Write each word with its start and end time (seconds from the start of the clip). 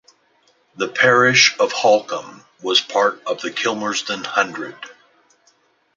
The 0.77 0.87
parish 0.87 1.55
of 1.59 1.71
Holcombe 1.71 2.43
was 2.63 2.81
part 2.81 3.21
of 3.27 3.39
the 3.41 3.51
Kilmersdon 3.51 4.25
Hundred. 4.25 4.75